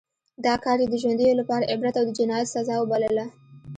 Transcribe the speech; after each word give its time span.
دا 0.45 0.53
کار 0.63 0.77
یې 0.83 0.87
د 0.91 0.95
ژوندیو 1.01 1.39
لپاره 1.41 1.69
عبرت 1.73 1.93
او 1.99 2.05
د 2.07 2.11
جنایت 2.19 2.47
سزا 2.55 2.75
وبلله. 2.79 3.25